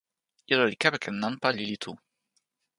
[0.51, 1.91] ilo li kepeken nanpa lili tu.